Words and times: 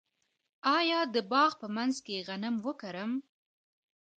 آیا 0.77 0.99
د 1.13 1.15
باغ 1.31 1.51
په 1.61 1.67
منځ 1.75 1.95
کې 2.05 2.25
غنم 2.27 2.55
وکرم؟ 2.65 3.11